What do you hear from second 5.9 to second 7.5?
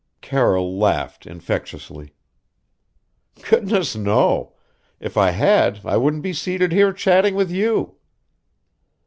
wouldn't be seated here chatting